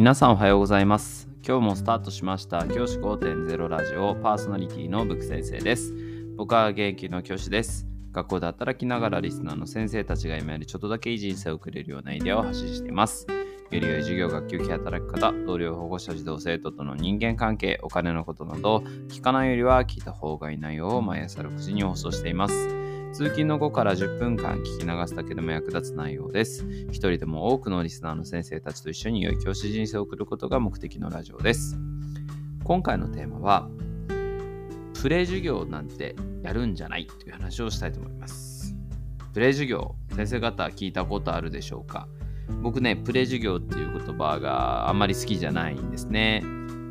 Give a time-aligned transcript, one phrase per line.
[0.00, 1.28] 皆さんおはようございます。
[1.46, 2.66] 今日もスタートしました。
[2.66, 5.92] 教師5.0ラジオパーソナリティのブク先生です。
[6.38, 7.86] 僕は現役の教師です。
[8.10, 13.26] 学校で働きながらリスナーの先生たちが今よりちょっとだけいい人生を送れるようなアイデアを発信しています。
[13.28, 18.78] より良い授業、学級期働き方、同僚、保護者、児童、生徒との人間関係、お金のことなど、
[19.10, 22.89] 聞かないよりは聞いた方がいい内容を毎朝6時に放送しています。
[23.12, 26.64] 通勤の後から10分間聞き流すだけでも役立つ内容です。
[26.90, 31.76] 一人でも多くのリスナーの先生たちと一緒に良い教師人生を送ることが目的のラジオです。
[32.64, 33.68] 今回のテーマは、
[35.02, 38.76] プレイ授業なんてやるんじゃないという話をしたいと思います。
[39.34, 42.08] プレイ授業、先生方聞いたことあるでしょうか？
[42.62, 46.42] 僕ね、プレイ授業っていう言葉があんまり好きじゃないんですね。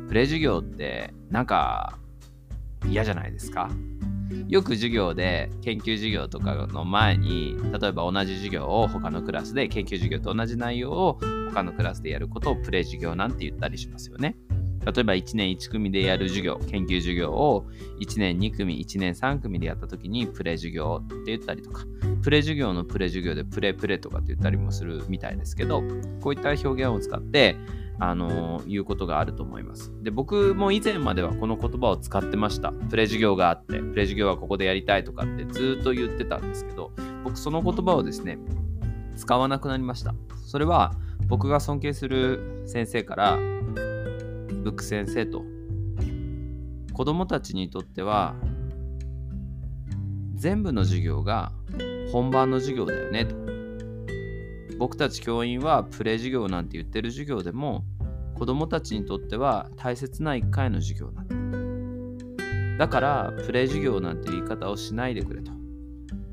[0.08, 1.98] プレイ授業ってなんか
[2.86, 3.70] 嫌じゃないですか？
[4.48, 11.18] よく授業で研究授業とかの前に例えば同じ授業を他のクラスで研究授業と同じ内容を
[11.52, 14.36] 他のクラスでやることをプレイ授業なんて言ったりしますよね。
[14.84, 17.66] 例えば1年1組でやる授業、研究授業を
[18.00, 21.84] 1年2組、1年3組でやった時にプレ授業って言ったりとか、
[22.22, 25.82] プレ授業のプレ授業でプレプレとかって言ったりもするみたいですけど、
[26.20, 27.56] こういった表現を使って
[27.98, 29.92] あのいうことがあると思います。
[30.02, 32.72] で、僕も以前まではこの言葉を使ってました。
[32.72, 36.92] プレ授業があって、プレ授業はここでやりたいとかってずっと言ってたんですけど、
[37.22, 38.38] 僕その言葉をですね、
[39.16, 40.14] 使わなくなりました。
[40.46, 40.94] それは
[41.28, 43.38] 僕が尊敬する先生から、
[44.62, 45.44] ブック先生と、
[46.92, 48.34] 子供たちにとっては、
[50.34, 51.52] 全部の授業が
[52.12, 53.36] 本番の授業だよねと。
[54.78, 57.84] 僕たち教員はプレイ授業なんて言ってる授業でも
[58.34, 62.86] 子供たちにとっては大切な1回の授業なんだ。
[62.86, 65.52] だからプレイ授業なんて言い方をしないでくれと。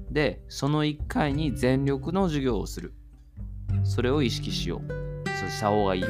[0.10, 2.94] で、その1回に全力の授業をする。
[3.84, 5.30] それを意識しよう。
[5.38, 6.08] そうした方がいいよ。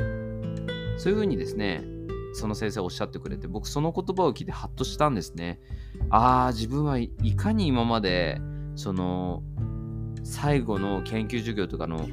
[0.98, 1.84] そういうふうにですね、
[2.38, 5.60] その先生おっしゃってくれて、僕その言葉を聞いてハッとしたんですね。
[6.10, 8.40] ああ、自分はいかに今まで、
[8.76, 9.44] その、
[10.24, 12.08] 最後の研究授業とかの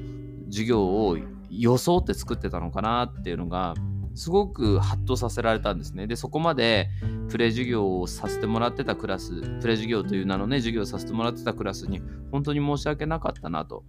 [0.46, 1.18] 授業を
[1.50, 3.74] 装って作ってたのかなっていうのが
[4.14, 6.06] すごくハッとさせられたんですね。
[6.06, 6.88] で、そこまで
[7.28, 13.84] プレ授業をさせてもらってたクラス、プレ授業という名のね、授業をさせてもらってたクラスに本当に申し訳なかったなと。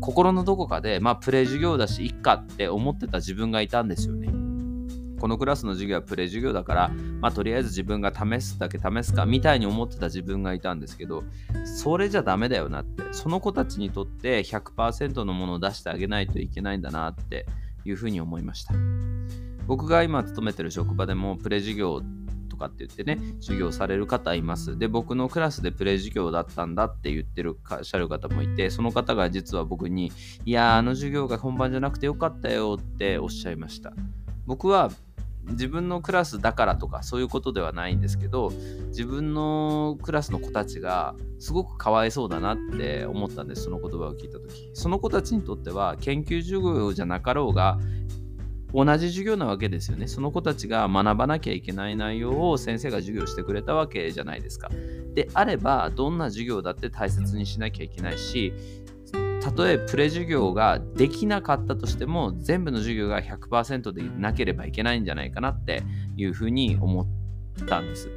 [0.00, 4.37] 心のどこかで、まあ、プレ授業だし、いっかって思ってた自分がいたんですよね。
[5.18, 6.88] このクラスの授業はプレ授業だから、
[7.20, 11.24] まあ、とりあえず自分が試すだけ試すかみたいに思ってた自分がいたんですけど、
[11.64, 17.46] それじゃダメだよなって、その子たちにとって100%のものを出してあげないといけないんだなって
[17.84, 18.74] いうふうに思いました。
[19.66, 22.00] 僕が今勤めてる職場でもプレ授業
[22.48, 24.78] とかって言ってね、授業される方います。
[24.78, 30.12] で、僕のクラスでプレ授業だったんだって言ってるかしゃる方もいて、その方が実は僕に、
[30.44, 33.92] いやあの授業が本番じゃなくてよかったよっておっしゃいました。
[34.46, 34.90] 僕は
[35.50, 38.52] 自分のクラスだからとかそういうことではないんですけど
[38.88, 44.70] 自分のクラスの子たちがすごくかわいそうだなって思ったんですその言葉を聞いた時。
[44.74, 47.78] その子たちにとっては研究授業じゃなかろうが
[48.74, 50.06] 同じ授業なわけですよね。
[50.08, 54.68] その子たちが学ばなきゃいけない内容を先生が授業してくれたわけじゃないですか。
[55.14, 58.52] であればどんな授業だって大切にしなきゃいけないし
[59.48, 65.82] たとえプレ授業ができなかったとしても全部の授業が100%でなければいけないんじゃないかなって
[66.16, 67.06] いうふうに思っ
[67.66, 68.10] たんです。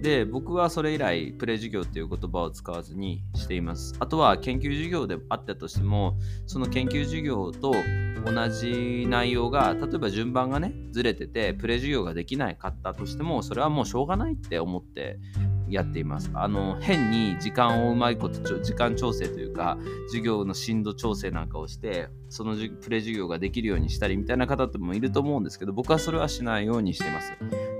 [0.00, 3.96] で、僕はそれ以来、プレ授業っていう言葉を使わずにしています。
[3.98, 6.16] あとは研究授業であったとしても、
[6.46, 7.74] その研究授業と
[8.24, 15.18] 同じ内容が、例えば順番がね、ずれてて、プレ授業ができないかったとしても、それはもうしょうがないって思って
[15.74, 16.30] やっています。
[16.34, 27.32] あの、変に時間をうまいこと、時間調整というか、授業の進度調整なんかをして、そのプレ授業ができるようにしたりみたいな方ってもいると思うんですけど、僕はそれはしないようにしています。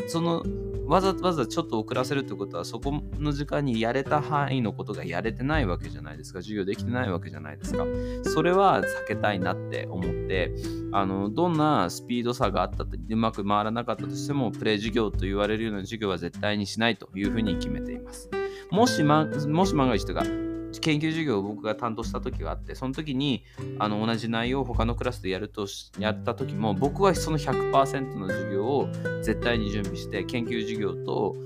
[0.09, 0.45] その
[0.87, 6.41] わざわざちょっと遅らせるってことはそこの時間にやれた範囲のことがやれてないわけじゃないですか。
[6.41, 7.85] 授業できてないわけじゃないですか。
[8.25, 10.55] それは避けたいなって思って
[10.93, 18.31] あのどんなスピード差があったってうまく回らなかったとしてもプレイ授業と言われるような授業は絶対にしないというふうに決めています。
[18.71, 20.23] もし,、ま、もし万が一とか
[20.81, 23.45] 研究授業を僕が担当した時があってその時に
[23.79, 25.67] あの同じ内容を他のクラスでやると
[25.99, 28.89] やった時も僕はその100%の授業を
[29.23, 31.37] 絶対に準備して研究授業と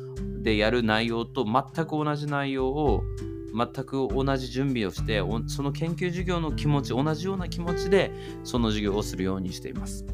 [0.43, 3.03] でやる内容と全く同じ内容を
[3.55, 8.13] 全く同じ準備をしてその研究授業の気持ち同じような気持ちで
[8.45, 10.05] その授業をするようにしています。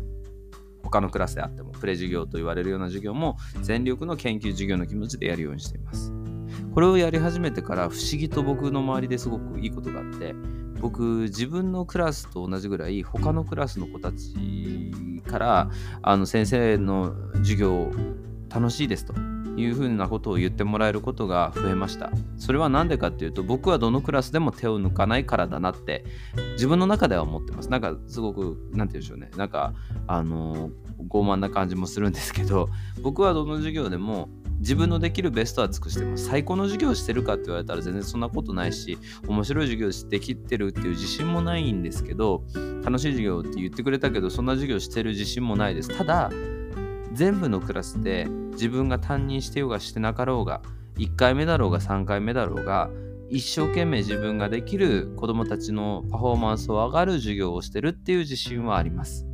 [0.83, 6.14] 他のクラスであってもプレ授業と言われるような授業も全力の研究授業の気持ちでやるようにしています。
[6.75, 10.35] これをやり始めてから不思議と僕の周りですごくいいことがあって
[10.81, 14.93] 僕自分のクラスと同じぐらい他のクラスの子たち
[15.25, 15.71] から
[16.03, 17.93] あの先生の授業
[18.53, 19.15] 楽しいですと
[19.57, 22.11] いうふうなことを言ってもらえることが増えました。
[22.39, 26.05] それは何でかっていうと僕はどのクラスでも手を抜かないからだなって
[26.55, 27.71] 自分の中では思ってます。
[27.71, 29.31] なんかすごく何て言うんでしょうね。
[29.37, 29.75] なんか
[30.09, 30.71] あの
[31.09, 32.69] 傲慢な感じもするんですけど
[33.01, 34.29] 僕はどの授業でも
[34.65, 36.25] 自分のできるベストは尽くしてます。
[36.25, 38.97] 最高の授業してるかって言われたら全然そんなことないし、
[39.29, 42.45] 面白い授業できてるっていう自信もないんですけど、
[42.83, 45.95] 楽しい授業って言ってくれたけど、そんな授業してる自信もないです。
[45.95, 46.31] ただ、
[47.13, 50.63] 全部のクラスで自分が担任してようがしてなかろうが、
[50.97, 52.89] 1回目だろうが3回目だろうが、
[53.29, 59.27] 一生懸命自分ができる子どもたちのパフォーマンスを上がる授業をしてるっていう自信はあります。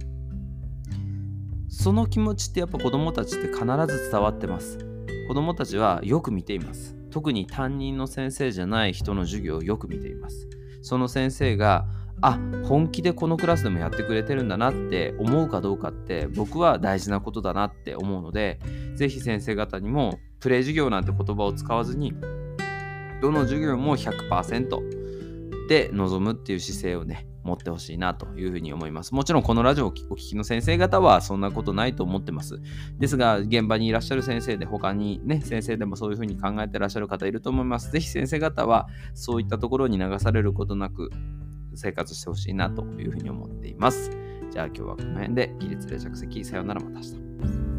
[1.69, 4.90] その気持ちってやっぱ子どもたちって必ず伝わってます。
[5.31, 6.97] 子どもたちはよく見ています。
[7.13, 10.49] 特に担任の先生じゃない人の授業をよく見ています。
[10.83, 11.87] その先生が
[12.21, 18.59] あ本気でこのクラスでもやってくれてるんだなって思うかどうかって僕は大事なことだなって思うので
[18.97, 22.13] 是非先生方にもプレイ授業なんて言葉を使わずに
[23.23, 29.15] どの授業も100%で臨むっていう姿勢をね持ってほしいなというふうに思います。
[29.15, 32.61] もちろんこのラジオをお聞きの先生方はそんなことないと思ってます。
[32.99, 37.91] ですが、現場にいらっしゃる先生で他にね、先生でもそういうふうに考えてらっしゃる方いると思います。
[37.91, 41.11] ぜひ先生方はそういったところに流されることなく
[41.75, 44.11] 生活してほしいなというふうに思っています。
[44.51, 47.70] じゃあ今日はこの辺で起立で着席さようならまた明日。